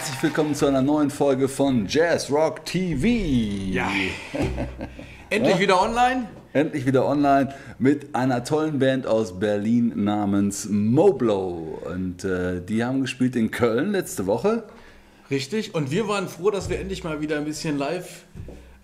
[0.00, 3.06] herzlich willkommen zu einer neuen Folge von Jazz Rock TV.
[3.70, 3.92] Ja.
[5.28, 5.60] Endlich ja?
[5.60, 6.26] wieder online?
[6.54, 11.82] Endlich wieder online mit einer tollen Band aus Berlin namens Moblow.
[11.84, 14.64] Und äh, die haben gespielt in Köln letzte Woche.
[15.30, 15.74] Richtig.
[15.74, 18.24] Und wir waren froh, dass wir endlich mal wieder ein bisschen live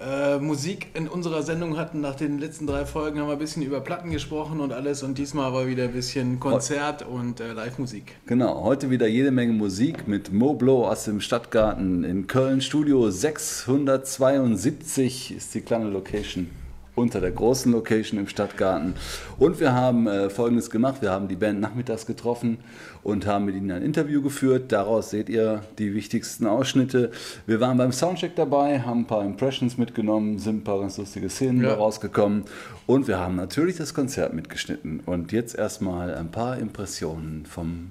[0.01, 2.01] äh, Musik in unserer Sendung hatten.
[2.01, 5.03] Nach den letzten drei Folgen haben wir ein bisschen über Platten gesprochen und alles.
[5.03, 8.17] Und diesmal war wieder ein bisschen Konzert und äh, Live-Musik.
[8.27, 12.61] Genau, heute wieder jede Menge Musik mit Moblo aus dem Stadtgarten in Köln.
[12.61, 16.49] Studio 672 ist die kleine Location
[16.97, 18.95] unter der großen Location im Stadtgarten.
[19.39, 21.03] Und wir haben äh, Folgendes gemacht.
[21.03, 22.59] Wir haben die Band nachmittags getroffen
[23.05, 24.73] und haben mit ihnen ein Interview geführt.
[24.73, 27.13] Daraus seht ihr die wichtigsten Ausschnitte.
[27.47, 31.29] Wir waren beim Soundcheck dabei, haben ein paar Impressions mitgenommen, sind ein paar ganz lustige
[31.29, 31.75] Szenen ja.
[31.75, 32.45] rausgekommen.
[32.87, 35.01] Und wir haben natürlich das Konzert mitgeschnitten.
[35.05, 37.91] Und jetzt erstmal ein paar Impressionen vom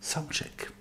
[0.00, 0.72] Soundcheck.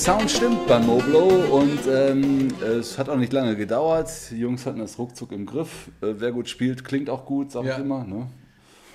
[0.00, 1.26] Sound stimmt bei Moblo
[1.58, 4.08] und ähm, es hat auch nicht lange gedauert.
[4.30, 5.90] Die Jungs hatten das ruckzuck im Griff.
[6.00, 7.74] Äh, wer gut spielt, klingt auch gut, sag ja.
[7.74, 8.04] ich immer.
[8.04, 8.28] Ne?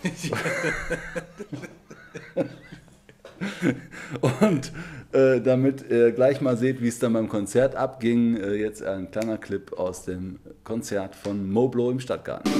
[4.41, 4.71] und
[5.11, 9.11] äh, damit ihr gleich mal seht, wie es dann beim Konzert abging, äh, jetzt ein
[9.11, 12.51] kleiner Clip aus dem Konzert von Moblo im Stadtgarten.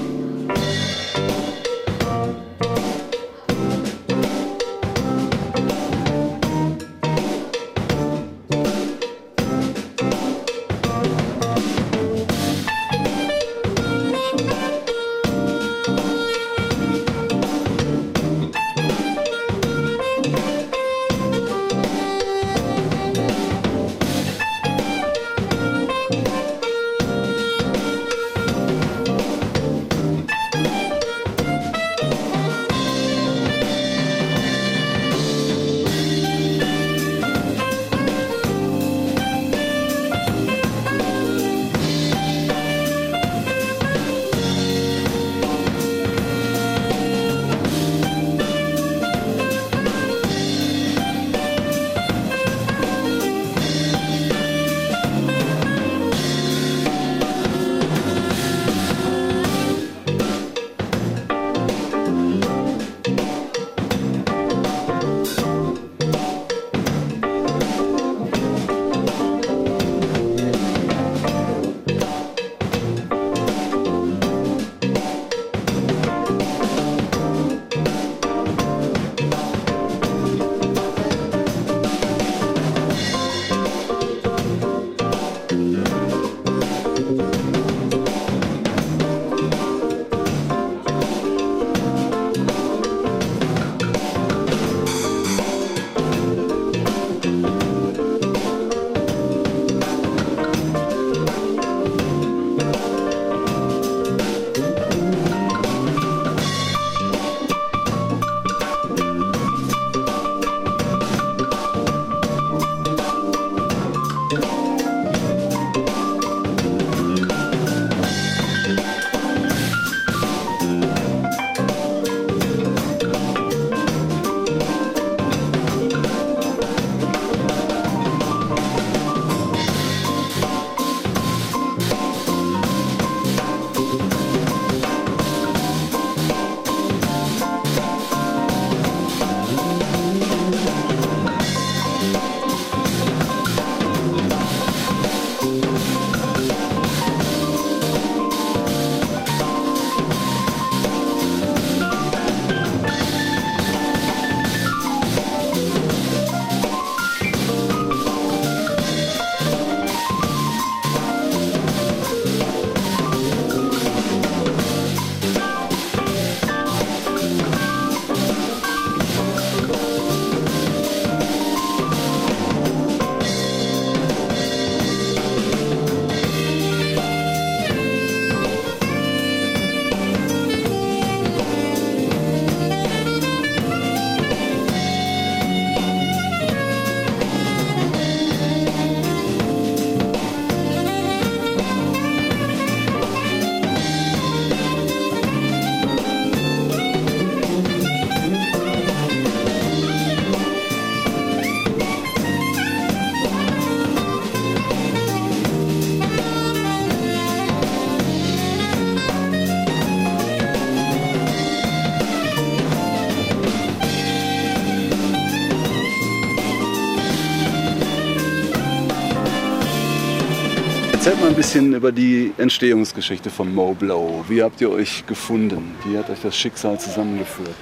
[221.46, 224.26] Bisschen über die Entstehungsgeschichte von Mo Blow.
[224.28, 225.76] Wie habt ihr euch gefunden?
[225.86, 227.56] Wie hat euch das Schicksal zusammengeführt?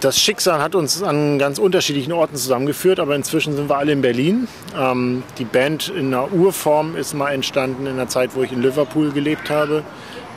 [0.00, 4.02] Das Schicksal hat uns an ganz unterschiedlichen Orten zusammengeführt, aber inzwischen sind wir alle in
[4.02, 4.48] Berlin.
[4.78, 8.60] Ähm, die Band in einer Urform ist mal entstanden in der Zeit, wo ich in
[8.60, 9.82] Liverpool gelebt habe.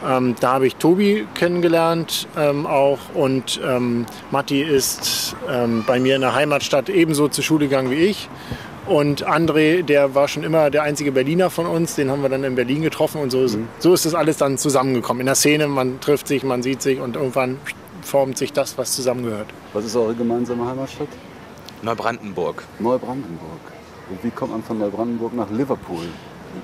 [0.08, 6.16] Ähm, da habe ich Tobi kennengelernt ähm, auch und ähm, Matti ist ähm, bei mir
[6.16, 8.30] in der Heimatstadt ebenso zur Schule gegangen wie ich.
[8.92, 12.44] Und André, der war schon immer der einzige Berliner von uns, den haben wir dann
[12.44, 13.70] in Berlin getroffen und so, mhm.
[13.80, 15.22] so ist das alles dann zusammengekommen.
[15.22, 17.58] In der Szene, man trifft sich, man sieht sich und irgendwann
[18.02, 19.48] formt sich das, was zusammengehört.
[19.72, 21.08] Was ist eure gemeinsame Heimatstadt?
[21.82, 22.64] Neubrandenburg.
[22.80, 23.62] Neubrandenburg.
[24.10, 26.08] Und wie kommt man von Neubrandenburg nach Liverpool?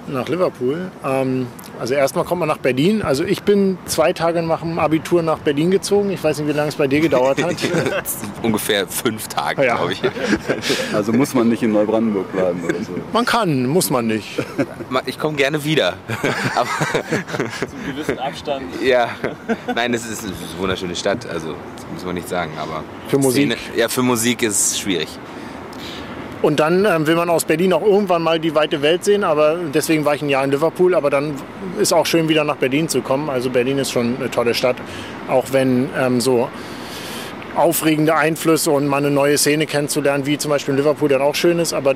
[0.08, 0.92] Nach Liverpool.
[1.04, 1.48] Ähm,
[1.80, 3.02] also erstmal kommt man nach Berlin.
[3.02, 6.10] Also ich bin zwei Tage nach dem Abitur nach Berlin gezogen.
[6.10, 7.56] Ich weiß nicht, wie lange es bei dir gedauert hat.
[8.42, 9.76] Ungefähr fünf Tage, ja.
[9.76, 10.02] glaube ich.
[10.94, 12.94] Also muss man nicht in Neubrandenburg bleiben oder so?
[13.14, 14.40] Man kann, muss man nicht.
[15.06, 15.96] Ich komme gerne wieder.
[16.56, 16.70] Aber
[17.60, 18.64] Zum gewissen Abstand.
[18.82, 19.10] Ja,
[19.76, 21.28] nein, es ist eine wunderschöne Stadt.
[21.28, 21.56] Also
[21.94, 22.52] muss man nicht sagen.
[22.60, 23.52] Aber für Musik?
[23.52, 25.10] Szene, ja, für Musik ist es schwierig.
[26.42, 29.58] Und dann ähm, will man aus Berlin auch irgendwann mal die weite Welt sehen, aber
[29.74, 31.34] deswegen war ich ein Jahr in Liverpool, aber dann
[31.80, 33.30] ist auch schön wieder nach Berlin zu kommen.
[33.30, 34.76] Also Berlin ist schon eine tolle Stadt,
[35.28, 36.48] auch wenn ähm, so
[37.56, 41.34] aufregende Einflüsse und mal eine neue Szene kennenzulernen, wie zum Beispiel in Liverpool dann auch
[41.34, 41.96] schön ist, aber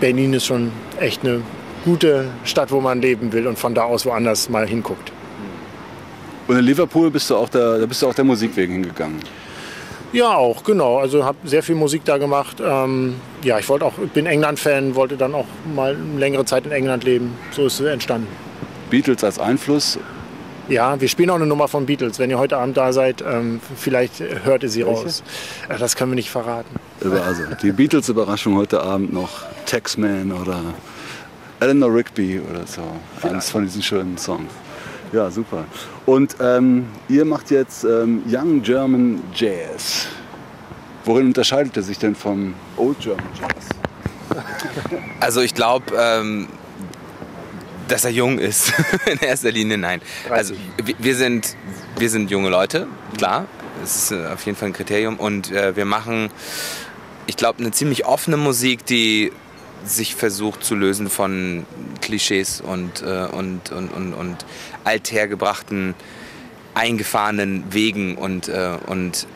[0.00, 1.42] Berlin ist schon echt eine
[1.84, 5.12] gute Stadt, wo man leben will und von da aus woanders mal hinguckt.
[6.48, 9.20] Und in Liverpool bist du auch der, da bist du auch der Musik wegen hingegangen.
[10.12, 10.98] Ja, auch, genau.
[10.98, 12.56] Also habe sehr viel Musik da gemacht.
[12.64, 16.72] Ähm, ja, ich wollte auch, bin England-Fan, wollte dann auch mal eine längere Zeit in
[16.72, 17.36] England leben.
[17.52, 18.26] So ist es entstanden.
[18.90, 19.98] Beatles als Einfluss?
[20.68, 22.18] Ja, wir spielen auch eine Nummer von Beatles.
[22.18, 25.02] Wenn ihr heute Abend da seid, ähm, vielleicht hört ihr sie Welche?
[25.02, 25.22] raus.
[25.68, 26.76] Das können wir nicht verraten.
[27.02, 29.30] Also die Beatles-Überraschung heute Abend noch
[29.66, 30.60] Taxman oder
[31.60, 32.82] Eleanor Rigby oder so.
[33.26, 34.50] Eines von diesen schönen Songs.
[35.12, 35.64] Ja, super.
[36.06, 40.06] Und ähm, ihr macht jetzt ähm, Young German Jazz.
[41.04, 43.50] Worin unterscheidet er sich denn vom Old German Jazz?
[45.20, 46.48] Also ich glaube, ähm,
[47.88, 48.72] dass er jung ist.
[49.06, 50.00] In erster Linie nein.
[50.30, 50.54] Also
[50.98, 51.56] wir sind,
[51.98, 52.86] wir sind junge Leute,
[53.18, 53.46] klar.
[53.80, 55.18] Das ist äh, auf jeden Fall ein Kriterium.
[55.18, 56.30] Und äh, wir machen,
[57.26, 59.32] ich glaube, eine ziemlich offene Musik, die
[59.84, 61.66] sich versucht zu lösen von
[62.00, 64.36] Klischees und, äh, und, und, und, und
[64.84, 65.94] althergebrachten,
[66.74, 68.16] eingefahrenen Wegen.
[68.16, 69.26] Und, äh, und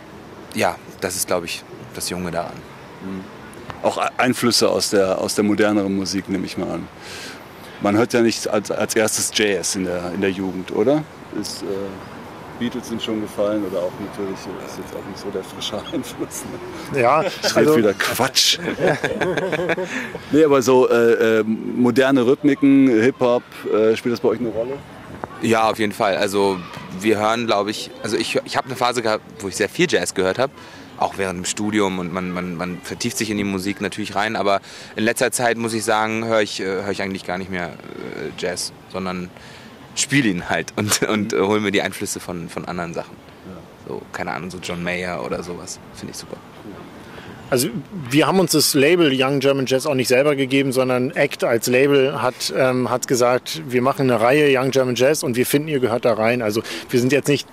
[0.54, 1.62] ja, das ist, glaube ich,
[1.94, 2.56] das Junge daran.
[3.02, 3.24] Mhm.
[3.82, 6.88] Auch Einflüsse aus der, aus der moderneren Musik, nehme ich mal an.
[7.82, 11.04] Man hört ja nicht als, als erstes Jazz in der, in der Jugend, oder?
[11.38, 11.66] Ist, äh
[12.58, 16.44] Beatles sind schon gefallen oder auch natürlich ist jetzt auch nicht so der frische Einfluss.
[16.92, 17.00] Ne?
[17.00, 18.58] Ja, ich rede also, wieder Quatsch.
[20.32, 23.42] nee, aber so äh, äh, moderne Rhythmiken, Hip-Hop,
[23.72, 24.78] äh, spielt das bei euch eine Rolle?
[25.42, 26.16] Ja, auf jeden Fall.
[26.16, 26.58] Also
[27.00, 29.86] wir hören, glaube ich, also ich, ich habe eine Phase gehabt, wo ich sehr viel
[29.88, 30.52] Jazz gehört habe
[30.96, 34.36] auch während dem Studium und man, man, man vertieft sich in die Musik natürlich rein.
[34.36, 34.60] Aber
[34.96, 37.70] in letzter Zeit muss ich sagen, höre ich, äh, hör ich eigentlich gar nicht mehr
[37.70, 39.30] äh, Jazz, sondern
[39.94, 43.16] spiele ihn halt und, und äh, hole mir die Einflüsse von, von anderen Sachen.
[43.86, 45.78] So, keine Ahnung, so John Mayer oder sowas.
[45.94, 46.36] Finde ich super.
[47.50, 47.68] Also
[48.10, 51.66] wir haben uns das Label Young German Jazz auch nicht selber gegeben, sondern ACT als
[51.66, 55.68] Label hat, ähm, hat gesagt, wir machen eine Reihe Young German Jazz und wir finden,
[55.68, 56.40] ihr gehört da rein.
[56.40, 57.46] Also wir sind jetzt nicht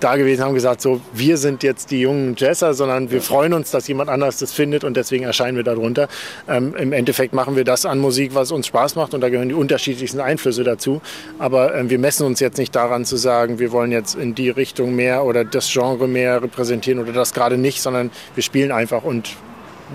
[0.00, 3.70] da gewesen, haben gesagt, so, wir sind jetzt die jungen Jazzer, sondern wir freuen uns,
[3.70, 6.08] dass jemand anders das findet und deswegen erscheinen wir darunter.
[6.48, 9.48] Ähm, Im Endeffekt machen wir das an Musik, was uns Spaß macht und da gehören
[9.48, 11.00] die unterschiedlichsten Einflüsse dazu.
[11.38, 14.50] Aber ähm, wir messen uns jetzt nicht daran zu sagen, wir wollen jetzt in die
[14.50, 19.04] Richtung mehr oder das Genre mehr repräsentieren oder das gerade nicht, sondern wir spielen einfach
[19.04, 19.30] und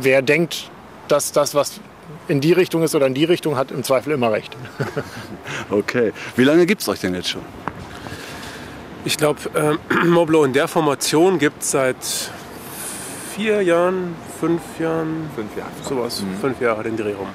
[0.02, 0.70] wer denkt,
[1.08, 1.80] dass das, was
[2.28, 4.56] in die Richtung ist oder in die Richtung, hat im Zweifel immer recht.
[5.70, 6.14] okay.
[6.36, 7.42] Wie lange gibt es euch denn jetzt schon?
[9.06, 12.32] Ich glaube, äh, Moblo in der Formation gibt es seit
[13.36, 15.30] vier Jahren, fünf Jahren.
[15.36, 15.72] Fünf Jahre.
[15.88, 16.40] Sowas, mhm.
[16.42, 17.28] fünf Jahre den Dreh rum.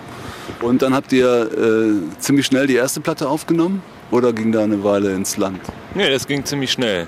[0.60, 3.82] Und dann habt ihr äh, ziemlich schnell die erste Platte aufgenommen?
[4.10, 5.60] Oder ging da eine Weile ins Land?
[5.94, 7.06] Nee, das ging ziemlich schnell.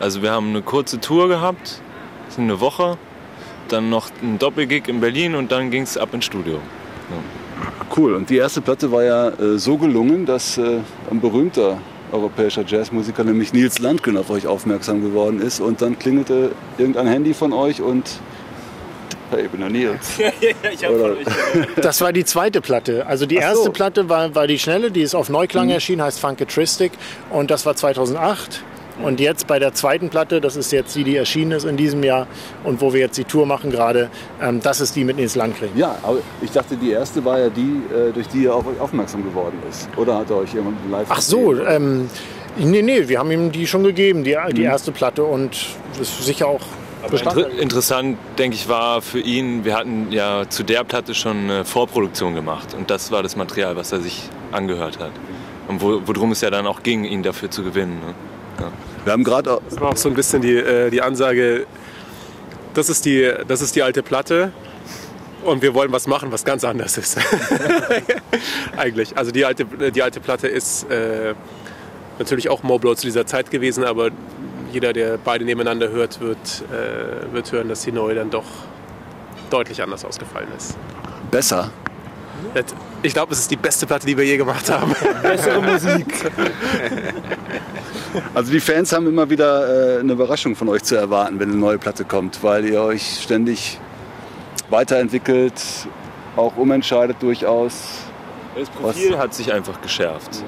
[0.00, 1.80] Also wir haben eine kurze Tour gehabt,
[2.36, 2.98] eine Woche,
[3.68, 6.54] dann noch ein Doppelgig in Berlin und dann ging es ab ins Studio.
[7.10, 7.86] Ja.
[7.96, 11.78] Cool, und die erste Platte war ja äh, so gelungen, dass äh, ein berühmter
[12.12, 15.60] europäischer Jazzmusiker, nämlich Nils Landgren, auf euch aufmerksam geworden ist.
[15.60, 18.20] Und dann klingelte irgendein Handy von euch und
[19.30, 20.18] Hey, ich bin der Nils.
[21.76, 23.06] das war die zweite Platte.
[23.06, 23.72] Also die erste so.
[23.72, 25.72] Platte war, war die schnelle, die ist auf Neuklang mhm.
[25.72, 26.92] erschienen, heißt Funketristic.
[27.30, 28.62] Und das war 2008.
[29.02, 32.02] Und jetzt bei der zweiten Platte, das ist jetzt die, die erschienen ist in diesem
[32.02, 32.26] Jahr
[32.64, 34.10] und wo wir jetzt die Tour machen gerade,
[34.42, 35.78] ähm, das ist die mit ins Land kriegen.
[35.78, 38.80] Ja, aber ich dachte, die erste war ja die, äh, durch die er auf euch
[38.80, 39.88] aufmerksam geworden ist.
[39.96, 42.10] Oder hat er euch jemand live Ach so, ähm,
[42.56, 45.56] nee, nee, wir haben ihm die schon gegeben, die, die erste Platte und
[46.00, 46.62] ist sicher auch.
[47.12, 51.64] Inter interessant, denke ich, war für ihn, wir hatten ja zu der Platte schon eine
[51.64, 55.12] Vorproduktion gemacht und das war das Material, was er sich angehört hat.
[55.68, 58.00] Und wo, worum es ja dann auch ging, ihn dafür zu gewinnen.
[58.00, 58.14] Ne?
[58.60, 58.72] Ja.
[59.04, 61.66] Wir haben gerade Das war auch so ein bisschen die, äh, die Ansage,
[62.74, 64.52] das ist die, das ist die alte Platte
[65.44, 67.18] und wir wollen was machen, was ganz anders ist.
[68.76, 69.16] Eigentlich.
[69.16, 71.34] Also die alte, die alte Platte ist äh,
[72.18, 74.10] natürlich auch Moblow zu dieser Zeit gewesen, aber
[74.72, 78.44] jeder, der beide nebeneinander hört, wird, äh, wird hören, dass die neue dann doch
[79.50, 80.76] deutlich anders ausgefallen ist.
[81.30, 81.70] besser.
[83.02, 84.94] Ich glaube, es ist die beste Platte, die wir je gemacht haben.
[85.22, 86.06] Bessere Musik.
[88.34, 91.58] Also die Fans haben immer wieder äh, eine Überraschung von euch zu erwarten, wenn eine
[91.58, 93.78] neue Platte kommt, weil ihr euch ständig
[94.70, 95.62] weiterentwickelt,
[96.34, 97.98] auch umentscheidet durchaus.
[98.58, 100.42] Das Profil hat sich einfach geschärft.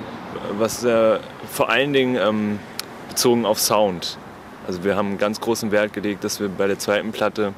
[0.59, 1.19] Was äh,
[1.53, 2.59] vor allen Dingen ähm,
[3.11, 4.17] bezogen auf Sound.
[4.67, 7.53] Also wir haben ganz großen Wert gelegt, dass wir bei der zweiten Platte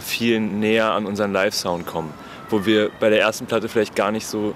[0.00, 2.12] viel näher an unseren Live-Sound kommen.
[2.50, 4.54] Wo wir bei der ersten Platte vielleicht gar nicht so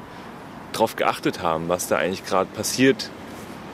[0.73, 3.11] drauf geachtet haben, was da eigentlich gerade passiert,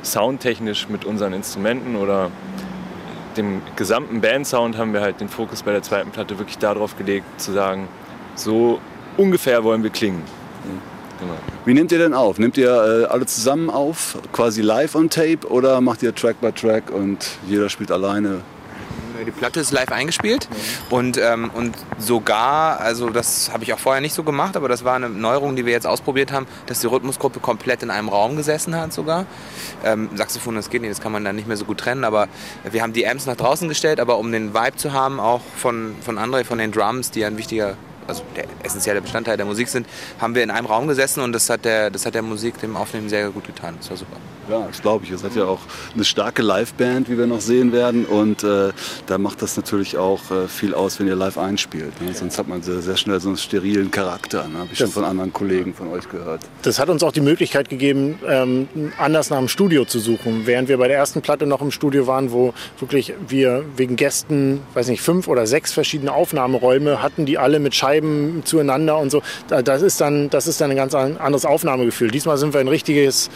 [0.02, 2.30] soundtechnisch mit unseren Instrumenten oder
[3.37, 7.40] dem gesamten Bandsound haben wir halt den Fokus bei der zweiten Platte wirklich darauf gelegt,
[7.40, 7.88] zu sagen,
[8.37, 8.80] so
[9.16, 10.23] ungefähr wollen wir klingen.
[11.21, 11.35] Genau.
[11.64, 12.38] Wie nehmt ihr denn auf?
[12.38, 16.52] Nehmt ihr äh, alle zusammen auf, quasi live on Tape oder macht ihr Track by
[16.52, 18.42] Track und jeder spielt alleine?
[19.26, 20.49] Die Platte ist live eingespielt
[20.90, 24.85] und, ähm, und sogar, also das habe ich auch vorher nicht so gemacht, aber das
[24.85, 28.37] war eine Neuerung, die wir jetzt ausprobiert haben, dass die Rhythmusgruppe komplett in einem Raum
[28.37, 29.26] gesessen hat sogar.
[29.85, 32.28] Ähm, Saxophon, das geht nicht, das kann man dann nicht mehr so gut trennen, aber
[32.68, 35.94] wir haben die Amps nach draußen gestellt, aber um den Vibe zu haben, auch von,
[36.00, 39.87] von André, von den Drums, die ein wichtiger also der essentielle Bestandteil der Musik sind,
[40.21, 42.76] haben wir in einem Raum gesessen und das hat der, das hat der Musik, dem
[42.76, 43.76] Aufnehmen sehr gut getan.
[43.78, 44.16] Das war super.
[44.50, 45.10] Ja, das glaube ich.
[45.10, 45.60] Ihr seid ja auch
[45.94, 48.04] eine starke Liveband, wie wir noch sehen werden.
[48.04, 48.72] Und äh,
[49.06, 52.00] da macht das natürlich auch äh, viel aus, wenn ihr live einspielt.
[52.02, 52.12] Ne?
[52.14, 54.46] Sonst hat man sehr, sehr schnell so einen sterilen Charakter.
[54.48, 54.58] Ne?
[54.58, 56.42] Habe ich schon von anderen Kollegen von euch gehört.
[56.62, 60.42] Das hat uns auch die Möglichkeit gegeben, ähm, anders nach dem Studio zu suchen.
[60.46, 64.60] Während wir bei der ersten Platte noch im Studio waren, wo wirklich wir wegen Gästen,
[64.74, 69.22] weiß nicht, fünf oder sechs verschiedene Aufnahmeräume hatten, die alle mit Scheiben zueinander und so.
[69.48, 72.10] Da- Das ist dann, das ist dann ein ganz an- anderes Aufnahmegefühl.
[72.10, 73.30] Diesmal sind wir ein richtiges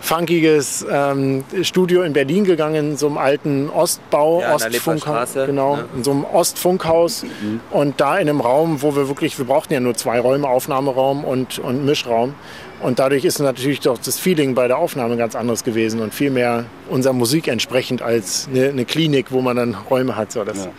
[0.00, 5.84] funkiges ähm, Studio in Berlin gegangen, in so einem alten Ostbau, Ja, Ostfunkhaus, genau, ne?
[5.96, 7.24] in so einem Ostfunkhaus
[7.70, 11.24] und da in einem Raum, wo wir wirklich, wir brauchten ja nur zwei Räume, Aufnahmeraum
[11.24, 12.34] und, und Mischraum
[12.80, 16.30] und dadurch ist natürlich doch das Feeling bei der Aufnahme ganz anderes gewesen und viel
[16.30, 20.32] mehr unserer Musik entsprechend als eine, eine Klinik, wo man dann Räume hat.
[20.32, 20.70] So, das, Ja, ja.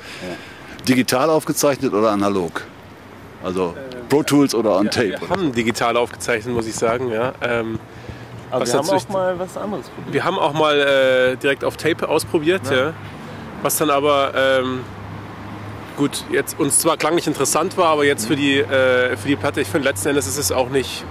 [0.88, 2.64] Digital aufgezeichnet oder analog?
[3.44, 3.76] Also
[4.10, 5.16] Pro Tools oder on Tape?
[5.20, 7.12] Wir haben digital aufgezeichnet, muss ich sagen.
[7.12, 7.34] Ja.
[7.42, 7.80] Ähm,
[8.52, 10.14] Aber Was wir haben auch mal was anderes probiert.
[10.14, 12.94] wir haben auch mal äh, direkt auf Tape ausprobiert, ja.
[13.62, 14.82] was dann aber ähm,
[15.98, 19.62] gut jetzt uns zwar klanglich interessant war, aber jetzt für die äh, für die Platte,
[19.62, 21.06] ich finde letzten Endes ist es auch nicht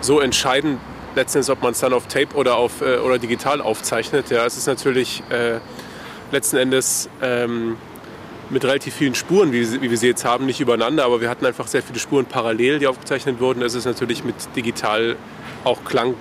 [0.00, 0.80] so entscheidend
[1.16, 4.30] letzten Endes, ob man es dann auf Tape oder auf äh, oder digital aufzeichnet.
[4.30, 5.58] Ja, es ist natürlich äh,
[6.32, 7.76] letzten Endes ähm,
[8.50, 11.46] mit relativ vielen Spuren, wie, wie wir sie jetzt haben, nicht übereinander, aber wir hatten
[11.46, 13.62] einfach sehr viele Spuren parallel, die aufgezeichnet wurden.
[13.62, 15.16] Es ist natürlich mit digital
[15.64, 16.14] auch Klang,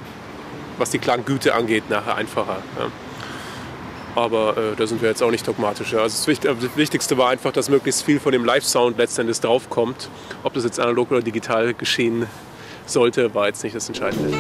[0.78, 2.58] was die Klanggüte angeht, nachher einfacher.
[2.80, 2.88] Ja.
[4.16, 5.92] Aber äh, da sind wir jetzt auch nicht dogmatisch.
[5.94, 6.00] Ja.
[6.00, 10.10] Also das, Wicht- das Wichtigste war einfach, dass möglichst viel von dem Live-Sound letztendlich draufkommt.
[10.44, 12.28] Ob das jetzt analog oder digital geschehen
[12.86, 14.36] sollte, war jetzt nicht das Entscheidende.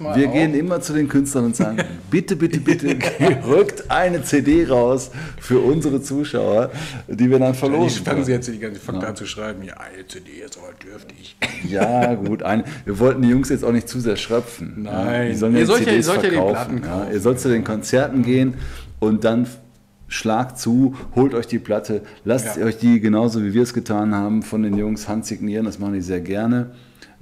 [0.00, 0.32] Mal Wir auch.
[0.32, 1.78] gehen immer zu den Künstlern und sagen,
[2.10, 2.96] bitte, bitte, bitte,
[3.46, 6.70] rückt eine CD raus für unsere Zuschauer,
[7.08, 8.04] die wir dann Ich verlosen.
[8.04, 8.24] fangen können.
[8.26, 9.62] Sie jetzt die ganze Fakt an zu schreiben.
[9.64, 11.36] Ja, eine CD ist aber dürftig.
[11.68, 12.42] Ja, gut.
[12.42, 14.82] Ein, wir wollten die Jungs jetzt auch nicht zu sehr schröpfen.
[14.84, 15.22] Nein.
[15.22, 16.54] Ja, die sollen Ihr ja sollt ja- ihr CDs sollt ja die verkaufen.
[16.54, 16.88] Platten ja.
[17.00, 17.12] kaufen.
[17.12, 18.54] Ihr sollt zu den Konzerten gehen
[19.00, 19.46] und dann
[20.08, 22.64] schlagt zu, holt euch die Platte, lasst Ja.
[22.66, 25.64] euch die genauso wie wir es getan haben von den Jungs handsignieren.
[25.64, 26.70] Das machen die sehr gerne.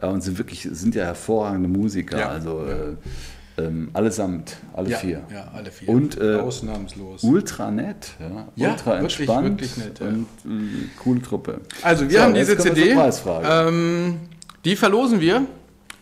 [0.09, 2.19] Und sind wirklich sind ja hervorragende Musiker.
[2.19, 2.29] Ja.
[2.29, 5.23] Also äh, ähm, allesamt, alle Ja, vier.
[5.33, 5.89] ja, alle vier.
[5.89, 7.23] Und äh, Ausnahmslos.
[7.23, 10.07] ultra nett, ja, Ja, ultra wirklich, entspannt wirklich nett, ja.
[10.07, 11.61] und äh, coole Truppe.
[11.83, 12.97] Also wir So, haben diese CD.
[13.45, 14.21] Ähm,
[14.65, 15.45] die verlosen wir.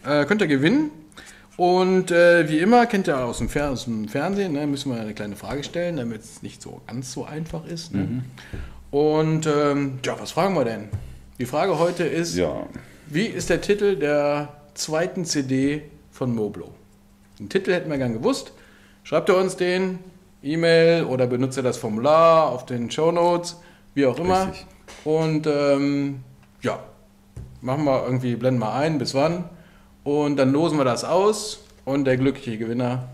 [0.07, 0.91] Äh, könnt ihr gewinnen.
[1.57, 5.01] Und äh, wie immer, kennt ihr aus dem, Fer aus dem Fernsehen, ne, müssen wir
[5.01, 7.93] eine kleine Frage stellen, damit es nicht so ganz so einfach ist.
[7.93, 8.03] Ne?
[8.03, 8.23] Mhm.
[8.91, 10.89] Und ähm, ja, was fragen wir denn?
[11.39, 12.67] Die Frage heute ist, Ja.
[13.11, 16.71] Wie ist der Titel der zweiten CD von Moblo?
[17.39, 18.53] Den Titel hätten wir gern gewusst.
[19.03, 19.99] Schreibt ihr uns den,
[20.43, 23.61] E-Mail oder benutzt ihr das Formular auf den Show Notes,
[23.95, 24.49] wie auch immer.
[24.49, 24.67] Richtig.
[25.05, 26.21] Und ähm,
[26.63, 26.79] ja,
[27.61, 29.45] machen wir irgendwie, blenden wir ein, bis wann.
[30.05, 33.09] Und dann losen wir das aus und der glückliche Gewinner.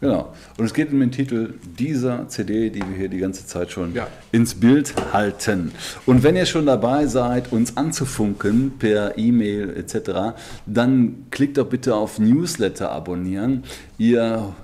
[0.00, 0.32] Genau.
[0.56, 3.94] Und es geht um den Titel dieser CD, die wir hier die ganze Zeit schon
[3.94, 4.06] Ja.
[4.30, 5.72] ins Bild halten.
[6.06, 11.96] Und wenn ihr schon dabei seid, uns anzufunken per E-Mail etc., dann klickt doch bitte
[11.96, 13.64] auf Newsletter abonnieren.
[13.98, 14.54] Ihr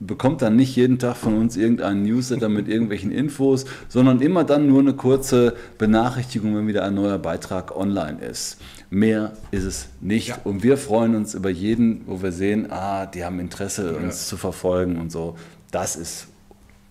[0.00, 4.66] bekommt dann nicht jeden Tag von uns irgendeinen Newsletter mit irgendwelchen Infos, sondern immer dann
[4.68, 8.58] nur eine kurze Benachrichtigung, wenn wieder ein neuer Beitrag online ist.
[8.94, 10.28] Mehr ist es nicht.
[10.28, 10.38] Ja.
[10.44, 14.36] Und wir freuen uns über jeden, wo wir sehen, ah, die haben Interesse, uns zu
[14.36, 15.34] verfolgen und so.
[15.72, 16.28] Das ist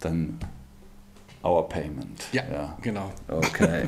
[0.02, 0.38] dann
[1.46, 2.26] our payment.
[2.82, 3.12] genau.
[3.30, 3.84] Okay.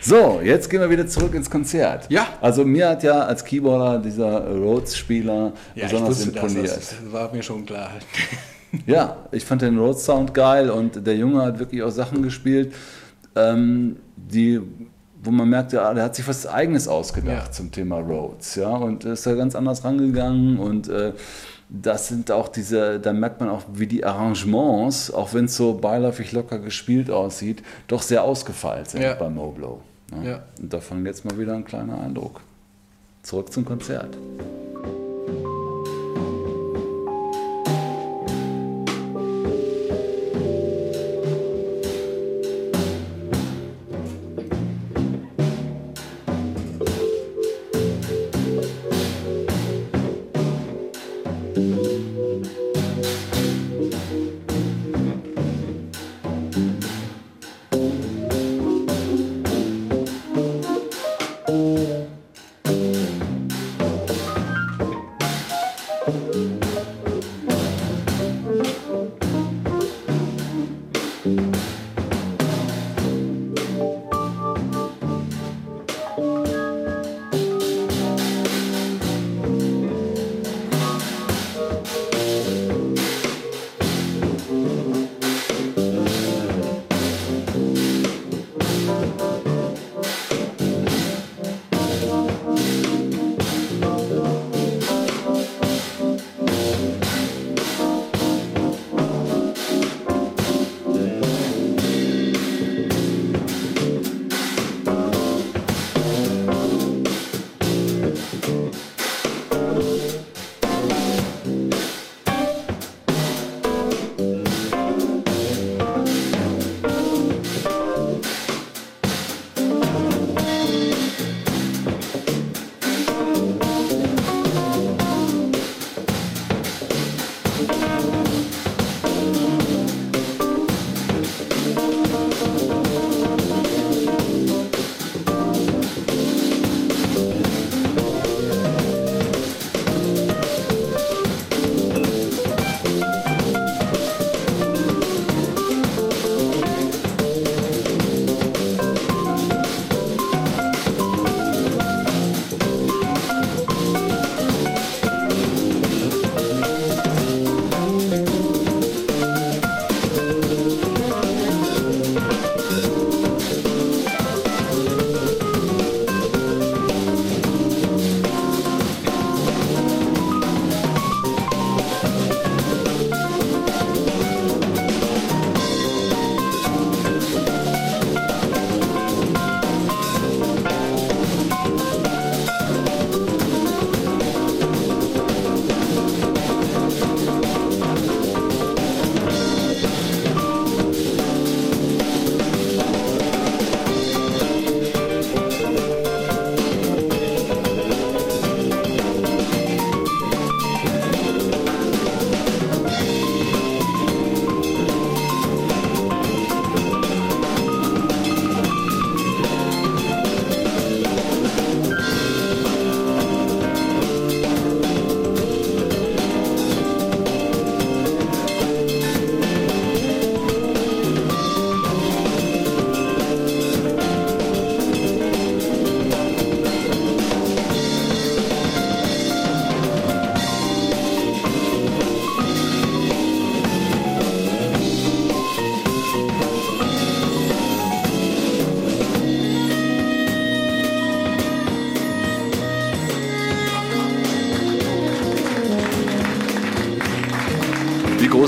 [0.00, 2.10] So, jetzt gehen wir wieder zurück ins Konzert.
[2.10, 2.28] Ja.
[2.40, 6.76] Also mir hat ja als Keyboarder dieser Rhodes-Spieler Ja, besonders wusste das, imponiert.
[6.76, 7.90] das war mir schon klar.
[8.86, 12.74] Ja, ich fand den Rhodes Sound geil und der Junge hat wirklich auch Sachen gespielt,
[13.34, 14.60] ähm, die,
[15.22, 17.50] wo man merkt, ja, der hat sich was Eigenes ausgedacht Ja.
[17.52, 21.12] zum Thema Rhodes, ja, und ist da ganz anders rangegangen und äh,
[21.70, 25.74] das sind auch diese, da merkt man auch, wie die Arrangements, auch wenn es so
[25.74, 29.14] beiläufig locker gespielt aussieht, doch sehr ausgefeilt sind Ja.
[29.14, 29.80] bei Moblow.
[30.14, 30.28] Ne?
[30.30, 30.40] Ja.
[30.60, 32.40] Und davon jetzt mal wieder ein kleiner Eindruck.
[33.22, 34.16] Zurück zum Konzert.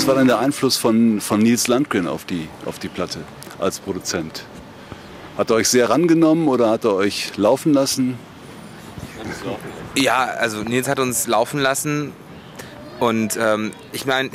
[0.01, 3.19] Groß war denn der Einfluss von, von Nils Landgren auf die, auf die Platte
[3.59, 4.45] als Produzent?
[5.37, 8.19] Hat er euch sehr rangenommen oder hat er euch laufen lassen?
[9.95, 12.15] Ja, also Nils hat uns laufen lassen
[12.99, 14.31] und ähm, ich meine,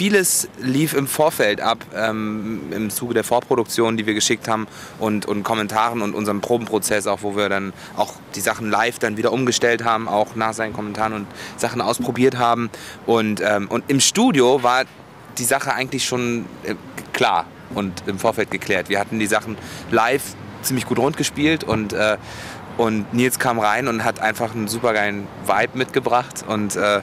[0.00, 4.66] vieles lief im Vorfeld ab, ähm, im Zuge der Vorproduktion, die wir geschickt haben
[4.98, 9.18] und, und Kommentaren und unserem Probenprozess auch, wo wir dann auch die Sachen live dann
[9.18, 11.26] wieder umgestellt haben, auch nach seinen Kommentaren und
[11.58, 12.70] Sachen ausprobiert haben.
[13.04, 14.84] Und, ähm, und im Studio war
[15.36, 16.76] die Sache eigentlich schon äh,
[17.12, 18.88] klar und im Vorfeld geklärt.
[18.88, 19.58] Wir hatten die Sachen
[19.90, 20.22] live
[20.62, 22.16] ziemlich gut rund gespielt und äh,
[22.80, 27.02] und Nils kam rein und hat einfach einen super geilen Vibe mitgebracht und äh,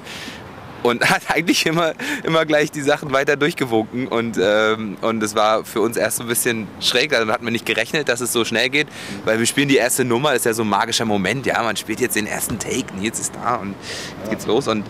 [0.84, 4.08] und hat eigentlich immer, immer gleich die Sachen weiter durchgewunken.
[4.08, 7.12] Und, ähm, und es war für uns erst so ein bisschen schräg.
[7.12, 8.88] Dann hatten wir nicht gerechnet, dass es so schnell geht,
[9.26, 11.46] weil wir spielen die erste Nummer, das ist ja so ein magischer Moment.
[11.46, 13.76] Ja, man spielt jetzt den ersten Take, Nils ist da und
[14.22, 14.68] jetzt geht's los.
[14.68, 14.86] Und,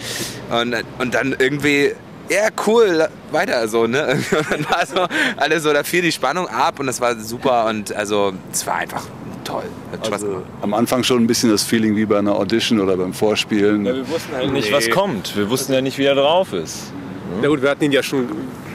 [0.50, 1.94] und, und dann irgendwie
[2.30, 4.20] ja, cool, weiter so, ne?
[4.32, 7.68] Und dann war so alles so, da fiel die Spannung ab und das war super
[7.68, 9.06] und also es war einfach
[9.48, 9.64] toll.
[9.92, 13.14] Hat also am Anfang schon ein bisschen das Feeling wie bei einer Audition oder beim
[13.14, 13.86] Vorspielen.
[13.86, 15.36] Ja, wir wussten halt nicht, was kommt.
[15.36, 16.92] Wir wussten ja nicht, wie er drauf ist.
[17.38, 17.44] Ja.
[17.44, 18.28] ja gut, wir hatten ihn ja schon,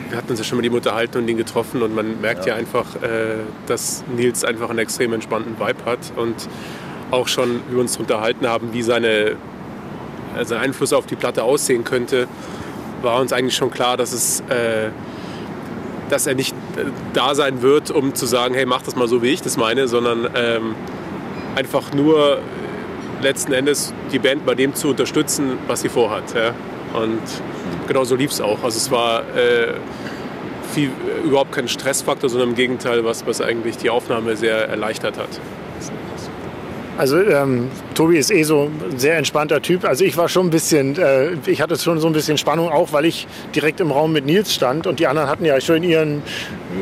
[0.09, 2.55] wir hatten uns ja schon mit ihm unterhalten und ihn getroffen und man merkt ja,
[2.55, 6.49] ja einfach, äh, dass Nils einfach einen extrem entspannten Vibe hat und
[7.11, 9.35] auch schon, wie wir uns unterhalten haben, wie seine, äh,
[10.45, 12.27] sein Einfluss auf die Platte aussehen könnte,
[13.03, 14.91] war uns eigentlich schon klar, dass es äh,
[16.13, 16.55] dass er nicht
[17.13, 19.89] da sein wird, um zu sagen, hey, mach das mal so, wie ich das meine,
[19.89, 20.75] sondern ähm,
[21.55, 22.39] einfach nur
[23.23, 26.35] letzten Endes die Band bei dem zu unterstützen, was sie vorhat.
[26.35, 26.55] Ja?
[27.01, 27.21] Und
[27.87, 28.63] genau so lief es auch.
[28.63, 29.75] Also es war äh,
[30.73, 30.91] viel,
[31.25, 35.29] überhaupt kein Stressfaktor, sondern im Gegenteil, was, was eigentlich die Aufnahme sehr erleichtert hat.
[37.03, 39.85] Also ähm, Tobi ist eh so ein sehr entspannter Typ.
[39.85, 42.93] Also ich war schon ein bisschen, äh, ich hatte schon so ein bisschen Spannung, auch
[42.93, 46.23] weil ich direkt im Raum mit Nils stand und die anderen hatten ja schön ihren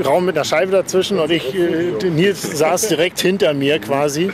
[0.04, 4.30] Raum mit einer Scheibe dazwischen und ich, äh, Nils saß direkt hinter mir quasi,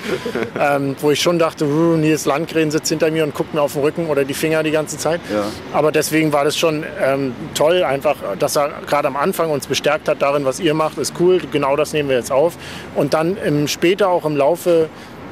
[0.60, 3.74] ähm, wo ich schon dachte, uh, Nils Landgren sitzt hinter mir und guckt mir auf
[3.74, 5.20] den Rücken oder die Finger die ganze Zeit.
[5.32, 5.44] Ja.
[5.72, 10.08] Aber deswegen war das schon ähm, toll, einfach, dass er gerade am Anfang uns bestärkt
[10.08, 12.54] hat darin, was ihr macht, ist cool, genau das nehmen wir jetzt auf.
[12.96, 14.88] Und dann im, später auch im Laufe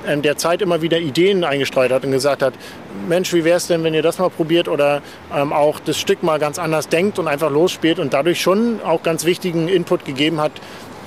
[0.07, 2.55] ähm, der Zeit immer wieder Ideen eingestreut hat und gesagt hat,
[3.09, 5.03] Mensch, wie wäre es denn, wenn ihr das mal probiert oder
[5.35, 9.03] ähm, auch das Stück mal ganz anders denkt und einfach losspielt und dadurch schon auch
[9.03, 10.53] ganz wichtigen Input gegeben hat,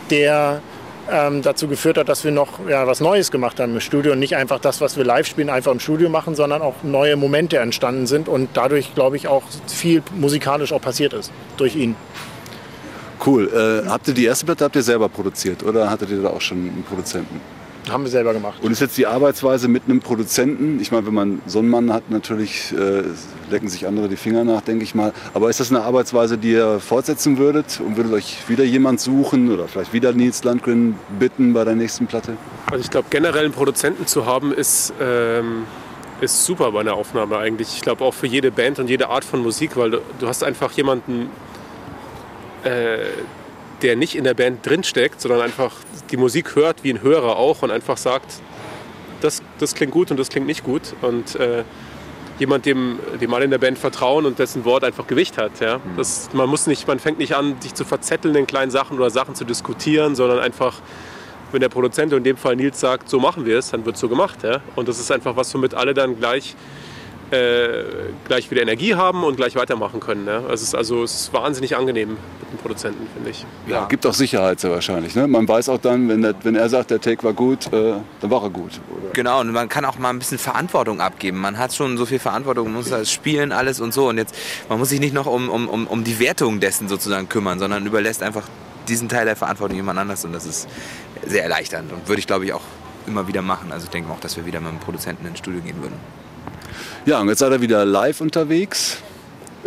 [0.10, 0.62] der
[1.10, 4.20] ähm, dazu geführt hat, dass wir noch ja, was Neues gemacht haben im Studio und
[4.20, 7.58] nicht einfach das, was wir live spielen, einfach im Studio machen, sondern auch neue Momente
[7.60, 11.96] entstanden sind und dadurch, glaube ich, auch viel musikalisch auch passiert ist durch ihn.
[13.26, 13.50] Cool.
[13.86, 16.42] Äh, habt ihr die erste Platte habt ihr selber produziert oder hattet ihr da auch
[16.42, 17.42] schon einen Produzenten?
[17.90, 18.60] Haben wir selber gemacht.
[18.62, 20.80] Und ist jetzt die Arbeitsweise mit einem Produzenten?
[20.80, 23.04] Ich meine, wenn man so einen Mann hat, natürlich äh,
[23.50, 25.14] lecken sich andere die Finger nach, denke ich mal.
[25.34, 27.80] Aber ist das eine Arbeitsweise, die ihr fortsetzen würdet?
[27.80, 32.08] Und würdet euch wieder jemand suchen oder vielleicht wieder Nils Landgren bitten bei der nächsten
[32.08, 32.38] Platte?
[32.70, 35.64] Also ich glaube, generell einen Produzenten zu haben, ist, ähm,
[36.20, 37.70] ist super bei einer Aufnahme eigentlich.
[37.76, 40.44] Ich glaube auch für jede Band und jede Art von Musik, weil du, du hast
[40.44, 41.30] einfach jemanden,
[42.64, 42.98] äh,
[43.82, 45.72] der nicht in der Band drinsteckt, sondern einfach
[46.12, 48.42] die Musik hört wie ein Hörer auch und einfach sagt,
[49.22, 50.94] das, das klingt gut und das klingt nicht gut.
[51.02, 51.64] Und äh,
[52.40, 55.60] jemand, dem, dem alle in der Band vertrauen und dessen Wort einfach Gewicht hat.
[55.60, 55.78] Ja?
[55.78, 55.98] Mhm.
[55.98, 59.10] Das, man, muss nicht, man fängt nicht an, sich zu verzetteln in kleinen Sachen oder
[59.10, 60.82] Sachen zu diskutieren, sondern einfach,
[61.52, 64.10] wenn der Produzent, in dem Fall Nils, sagt, so machen wir es, dann wird so
[64.10, 64.44] gemacht.
[64.44, 64.62] Ja?
[64.76, 66.56] Und das ist einfach was, womit alle dann gleich
[67.32, 67.84] äh,
[68.26, 70.26] gleich wieder Energie haben und gleich weitermachen können.
[70.26, 70.44] Ne?
[70.44, 73.46] Also es ist also es ist wahnsinnig angenehm mit dem Produzenten, finde ich.
[73.68, 75.16] Ja, gibt auch Sicherheit sehr wahrscheinlich.
[75.16, 75.28] Ne?
[75.28, 78.32] Man weiß auch dann, wenn, der, wenn er sagt, der Take war gut, äh, dann
[78.32, 78.80] war er gut.
[78.90, 79.12] Oder?
[79.14, 81.40] Genau, und man kann auch mal ein bisschen Verantwortung abgeben.
[81.40, 84.08] Man hat schon so viel Verantwortung, man muss das spielen, alles und so.
[84.08, 84.34] Und jetzt,
[84.70, 87.86] man muss sich nicht noch um, um, um, um die Wertung dessen sozusagen kümmern, sondern
[87.86, 88.48] überlässt einfach
[88.88, 90.24] diesen Teil der Verantwortung jemand anders.
[90.24, 90.68] Und das ist
[91.26, 92.62] sehr erleichternd und würde ich, glaube ich, auch
[93.06, 93.72] immer wieder machen.
[93.72, 95.98] Also ich denke auch, dass wir wieder mit dem Produzenten ins Studio gehen würden.
[97.06, 98.98] Ja, und jetzt seid ihr wieder live unterwegs.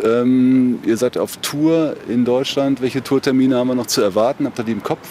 [0.02, 2.80] Ähm, ihr seid auf Tour in Deutschland.
[2.80, 4.46] Welche Tourtermine haben wir noch zu erwarten?
[4.46, 5.06] Habt ihr die im Kopf?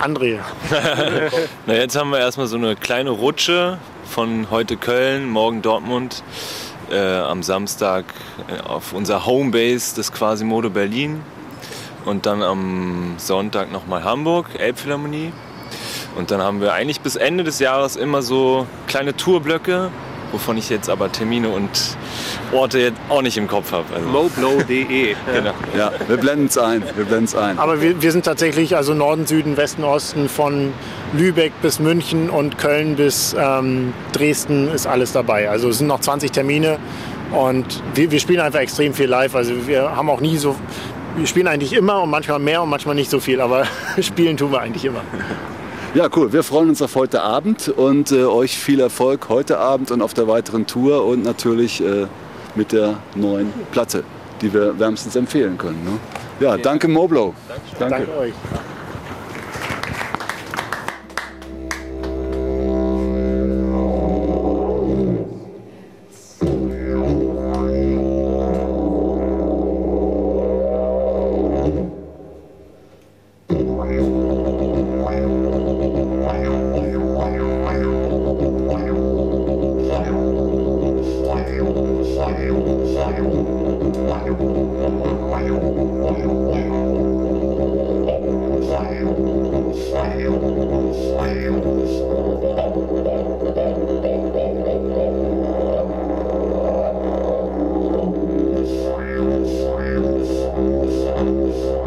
[0.00, 0.38] André.
[1.66, 6.22] Na, jetzt haben wir erstmal so eine kleine Rutsche von heute Köln, morgen Dortmund,
[6.90, 8.06] äh, am Samstag
[8.48, 11.20] äh, auf unser Homebase des Quasimodo Berlin
[12.04, 15.32] und dann am Sonntag nochmal Hamburg, Elbphilharmonie.
[16.16, 19.90] Und dann haben wir eigentlich bis Ende des Jahres immer so kleine Tourblöcke,
[20.32, 21.96] wovon ich jetzt aber Termine und
[22.52, 23.94] Orte jetzt auch nicht im Kopf habe.
[23.94, 24.08] Also.
[24.08, 25.14] Moblow.de.
[25.34, 25.54] genau.
[25.76, 26.82] Ja, wir blenden es ein.
[26.96, 27.58] Wir blenden ein.
[27.58, 30.72] Aber wir, wir sind tatsächlich also Norden, Süden, Westen, Osten von
[31.12, 35.50] Lübeck bis München und Köln bis ähm, Dresden ist alles dabei.
[35.50, 36.78] Also es sind noch 20 Termine
[37.32, 39.34] und wir, wir spielen einfach extrem viel live.
[39.34, 40.56] Also wir haben auch nie so
[41.16, 43.64] wir spielen eigentlich immer und manchmal mehr und manchmal nicht so viel, aber
[44.00, 45.02] spielen tun wir eigentlich immer.
[45.92, 46.32] Ja, cool.
[46.32, 50.14] Wir freuen uns auf heute Abend und äh, euch viel Erfolg heute Abend und auf
[50.14, 52.06] der weiteren Tour und natürlich äh,
[52.54, 54.04] mit der neuen Platte,
[54.40, 55.82] die wir wärmstens empfehlen können.
[55.82, 55.98] Ne?
[56.38, 57.34] Ja, danke Moblo.
[57.76, 58.06] Danke.
[58.06, 58.34] Danke euch.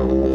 [0.03, 0.32] Thank you.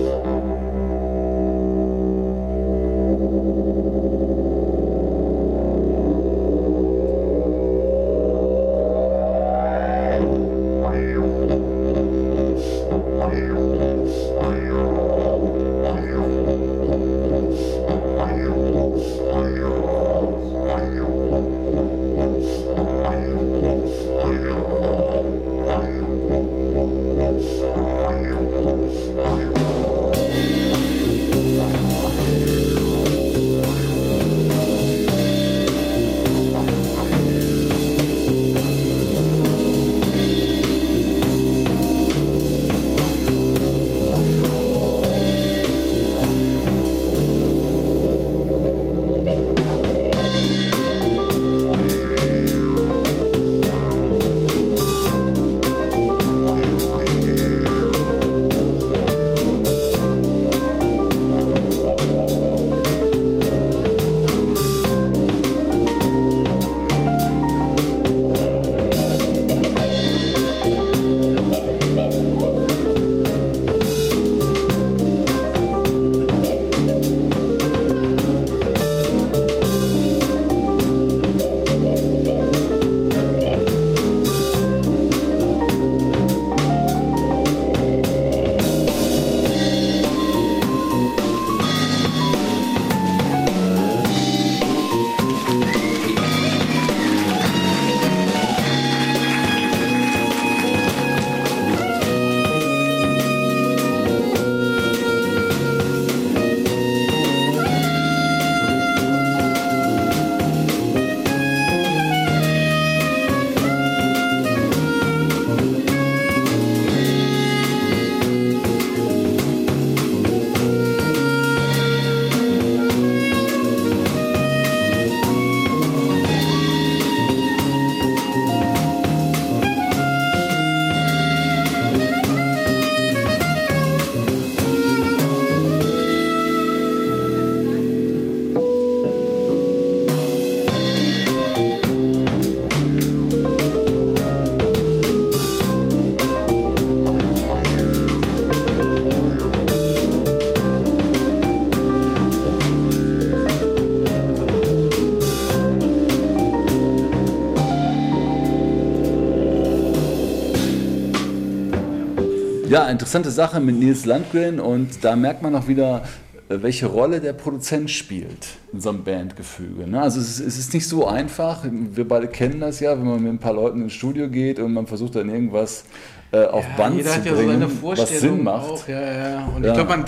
[162.79, 166.03] Ja, interessante Sache mit Nils Landgren und da merkt man auch wieder,
[166.49, 169.91] äh, welche Rolle der Produzent spielt in so einem Bandgefüge.
[169.91, 170.01] Ne?
[170.01, 171.65] Also es ist, es ist nicht so einfach.
[171.65, 174.73] Wir beide kennen das ja, wenn man mit ein paar Leuten ins Studio geht und
[174.73, 175.87] man versucht dann irgendwas
[176.31, 178.71] äh, auf Ja, Band jeder zu hat ja so bringen, was Vorstellung Sinn macht.
[178.71, 179.47] Auch, ja, ja.
[179.47, 180.05] Und ich glaube, man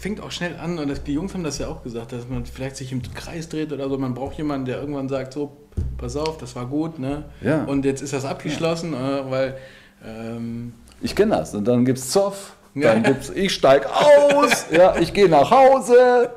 [0.00, 2.46] fängt auch schnell an, und das, die Jungs haben das ja auch gesagt, dass man
[2.46, 3.98] vielleicht sich im Kreis dreht oder so.
[3.98, 5.58] Man braucht jemanden, der irgendwann sagt, so,
[5.98, 7.24] pass auf, das war gut, ne?
[7.42, 7.64] Ja.
[7.64, 9.56] Und jetzt ist das abgeschlossen, äh, weil
[10.06, 10.72] ähm,
[11.04, 11.54] Ich kenne das.
[11.54, 16.30] Und dann gibt es Zoff, dann gibt's ich steig aus, ja, ich gehe nach Hause.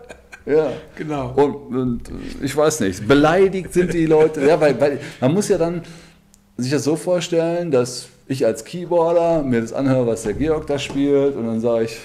[0.45, 0.71] Ja.
[0.97, 1.31] Genau.
[1.35, 2.01] Und, und
[2.41, 4.45] ich weiß nicht, beleidigt sind die Leute.
[4.45, 5.83] Ja, weil, weil man muss ja dann
[6.57, 10.77] sich das so vorstellen, dass ich als Keyboarder mir das anhöre, was der Georg da
[10.77, 11.97] spielt, und dann sage ich,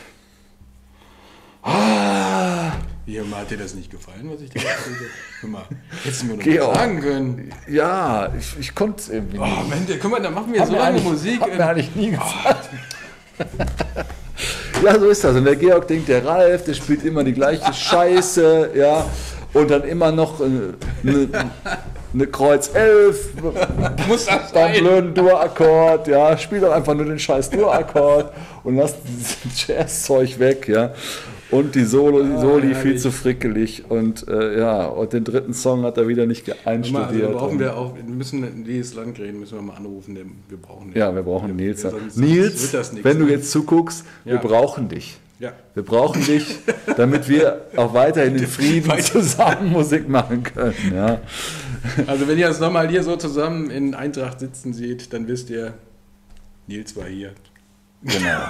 [1.63, 2.71] ah,
[3.13, 4.97] wie hör mal, hat dir das nicht gefallen, was ich da erzählt
[5.43, 5.65] habe?
[6.03, 7.53] Hättest du mir noch mal sagen können.
[7.69, 9.69] ja, ich, ich konnte es irgendwie Oh, nicht.
[9.89, 11.41] Mensch, guck mal, dann machen wir Hat so lange Musik.
[11.43, 12.71] Hat mir eigentlich nie gesagt.
[14.85, 15.37] ja, so ist das.
[15.37, 19.05] Und der Georg denkt, der Ralf, der spielt immer die gleiche Scheiße, ja.
[19.53, 20.45] Und dann immer noch äh,
[21.03, 21.29] ne,
[22.15, 23.35] eine Kreuz 11,
[24.09, 24.85] Muss das beim sein?
[24.85, 28.33] blöden Dur-Akkord, ja, spiel doch einfach nur den scheiß Dur-Akkord
[28.65, 29.37] und lass dieses
[29.69, 30.93] Jazz-Zeug weg, ja.
[31.53, 33.03] Und die Solo, die Soli viel herrlich.
[33.03, 37.33] zu frickelig und äh, ja, und den dritten Song hat er wieder nicht also einstudiert.
[37.33, 40.91] brauchen Und- wir auch, wir müssen dieses Landgren müssen wir mal anrufen, den, wir brauchen
[40.93, 40.99] den.
[40.99, 41.83] ja, wir brauchen Nils.
[41.83, 43.33] Sonst Nils, nichts, wenn du ne?
[43.33, 44.41] jetzt zuguckst, wir Ja.
[44.41, 45.19] brauchen dich.
[45.39, 45.53] Ja.
[45.75, 46.59] Wir brauchen dich,
[46.97, 50.75] damit wir auch weiterhin in Frieden zusammen Musik machen können.
[50.95, 51.21] Ja.
[52.07, 55.75] Also wenn ihr uns nochmal hier so zusammen in Eintracht sitzen seht, dann wisst ihr,
[56.69, 57.33] Nils war hier.
[58.05, 58.49] Genau.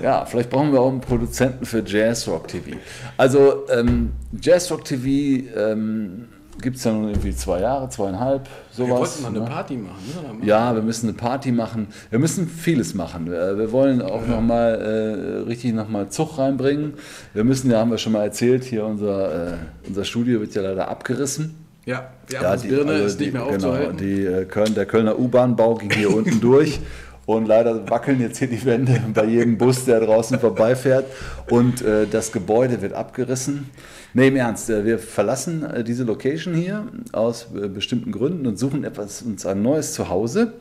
[0.02, 2.76] ja, vielleicht brauchen wir auch einen Produzenten für Jazzrock TV.
[3.16, 6.26] Also ähm, Jazzrock TV ähm,
[6.60, 8.88] gibt es ja nun irgendwie zwei Jahre, zweieinhalb, sowas.
[8.88, 9.44] Wir wollten mal eine ne?
[9.46, 9.96] Party machen.
[10.04, 10.46] Müssen wir noch machen?
[10.48, 11.86] Ja, wir müssen eine Party machen.
[12.10, 13.30] Wir müssen vieles machen.
[13.30, 16.94] Wir, wir wollen auch noch mal äh, richtig nochmal Zug reinbringen.
[17.34, 19.56] Wir müssen, ja, haben wir schon mal erzählt, hier unser, äh,
[19.86, 21.54] unser Studio wird ja leider abgerissen.
[21.86, 23.96] Ja, die Ja, Atmosphäre also ist nicht mehr genau, aufzuhalten.
[23.96, 26.80] die, äh, Köln, der Kölner U-Bahn-Bau ging hier unten durch.
[27.28, 31.04] Und leider wackeln jetzt hier die Wände bei jedem Bus, der draußen vorbeifährt.
[31.50, 33.68] Und äh, das Gebäude wird abgerissen.
[34.14, 38.58] Nee, im Ernst, äh, wir verlassen äh, diese Location hier aus äh, bestimmten Gründen und
[38.58, 40.54] suchen etwas, uns ein neues Zuhause.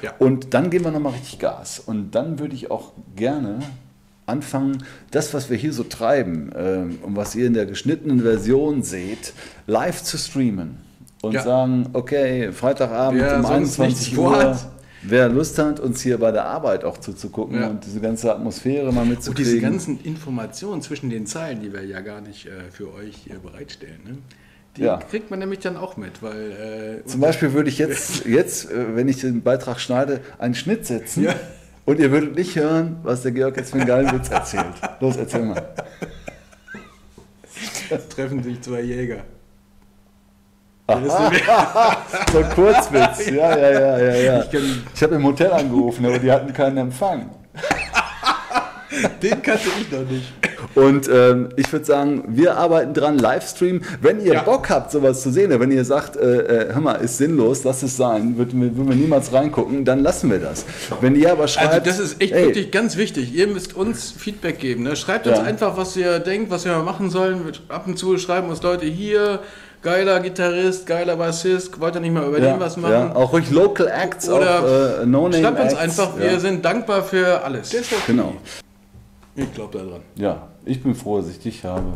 [0.00, 0.12] Ja.
[0.20, 1.80] Und dann geben wir nochmal richtig Gas.
[1.80, 3.58] Und dann würde ich auch gerne
[4.24, 8.84] anfangen, das, was wir hier so treiben ähm, und was ihr in der geschnittenen Version
[8.84, 9.32] seht,
[9.66, 10.76] live zu streamen.
[11.20, 11.42] Und Ja.
[11.42, 14.28] sagen, okay, Freitagabend Wer um sonst 21 nichts Uhr.
[14.30, 14.66] vorhat.
[15.04, 17.68] Wer Lust hat, uns hier bei der Arbeit auch zuzugucken Ja.
[17.68, 19.44] und diese ganze Atmosphäre mal Und mitzukriegen.
[19.52, 23.38] diese ganzen Informationen zwischen den Zeilen, die wir ja gar nicht äh, für euch hier
[23.40, 24.18] bereitstellen, ne?
[24.76, 24.98] die Ja.
[24.98, 28.94] kriegt man nämlich dann auch mit, weil äh, Zum Beispiel würde ich jetzt, jetzt, äh,
[28.96, 31.34] wenn ich den Beitrag schneide, einen Schnitt setzen Ja.
[31.84, 34.74] und ihr würdet nicht hören, was der Georg jetzt für einen geilen Witz erzählt.
[35.00, 35.62] Los, erzähl mal.
[38.14, 39.24] treffen sich zwei Jäger.
[42.32, 43.30] So ein Kurzwitz.
[43.32, 44.44] Ja, ja, ja, ja, ja.
[44.44, 44.58] Ich
[44.94, 47.30] Ich habe im Hotel angerufen, aber die hatten keinen Empfang.
[49.22, 50.32] Den kannte ich noch nicht.
[50.74, 53.80] Und ähm, ich würde sagen, wir arbeiten dran, Livestream.
[54.00, 54.42] Wenn ihr Ja.
[54.42, 56.20] Bock habt, sowas zu sehen, wenn ihr sagt, äh,
[56.68, 60.00] äh, hör mal, ist sinnlos, lass es sein, würden wir, würden wir niemals reingucken, dann
[60.02, 60.64] lassen wir das.
[61.00, 63.34] Wenn ihr aber schreibt, Also das ist echt ey, wirklich ganz wichtig.
[63.34, 64.82] Ihr müsst uns Feedback geben.
[64.84, 64.94] Ne?
[64.96, 65.44] Schreibt uns Ja.
[65.44, 67.40] einfach, was ihr denkt, was wir machen sollen.
[67.68, 69.40] Ab und zu schreiben uns Leute hier,
[69.82, 72.92] geiler Gitarrist, geiler Bassist, wollt ihr nicht mal über ja, den was machen?
[72.92, 76.38] ja, auch ruhig Local Acts, Oder auch äh, No-Name Schreibt uns einfach, wir ja.
[76.38, 77.74] sind dankbar für alles.
[78.06, 78.34] Genau.
[79.34, 80.00] Ich glaube da dran.
[80.16, 81.94] Ja, ich bin froh, dass ich dich habe.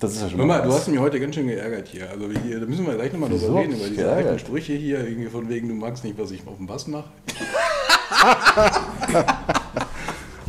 [0.00, 0.66] Das ist ja schon Hör mal, was.
[0.68, 2.10] du hast mich heute ganz schön geärgert hier.
[2.10, 5.28] Also hier, da müssen wir gleich nochmal drüber reden, über diese alten Sprüche hier, irgendwie
[5.28, 7.04] von wegen, du magst nicht, was ich auf dem Bass mache.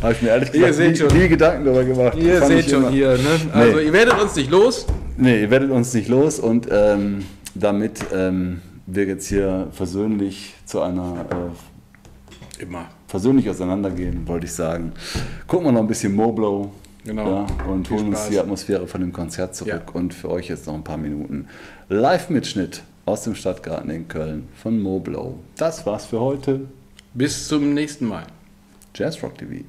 [0.02, 1.18] Habe ich mir ehrlich Ihr gesagt seht nie, schon.
[1.18, 2.18] nie Gedanken darüber gemacht.
[2.18, 3.40] Ihr seht schon immer- hier, ne?
[3.54, 3.84] Also Nee.
[3.86, 4.86] ihr werdet uns nicht los.
[5.18, 10.82] Nee, ihr werdet uns nicht los und ähm, damit ähm, wir jetzt hier versöhnlich zu
[10.82, 11.26] einer
[12.60, 12.88] äh, Immer.
[13.08, 14.94] versöhnlich auseinandergehen, wollte ich sagen.
[15.48, 16.72] Gucken wir noch ein bisschen Moblow.
[17.06, 17.46] Genau.
[17.46, 19.84] Ja, und holen uns die Atmosphäre von dem Konzert zurück.
[19.88, 19.94] Ja.
[19.94, 21.48] Und für euch jetzt noch ein paar Minuten
[21.90, 25.38] Live-Mitschnitt aus dem Stadtgarten in Köln von Moblow.
[25.58, 26.62] Das war's für heute.
[27.14, 28.24] Bis zum nächsten Mal.
[28.96, 29.66] Jazz Rock TV.